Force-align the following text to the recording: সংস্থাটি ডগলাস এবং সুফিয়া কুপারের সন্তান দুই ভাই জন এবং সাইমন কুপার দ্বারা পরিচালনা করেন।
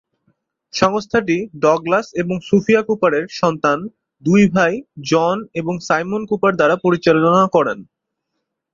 সংস্থাটি 0.73 1.37
ডগলাস 1.61 2.07
এবং 2.21 2.35
সুফিয়া 2.47 2.81
কুপারের 2.87 3.25
সন্তান 3.41 3.77
দুই 4.23 4.41
ভাই 4.55 4.73
জন 5.11 5.37
এবং 5.53 5.73
সাইমন 5.87 6.21
কুপার 6.29 6.53
দ্বারা 6.55 6.75
পরিচালনা 6.85 7.43
করেন। 7.55 7.79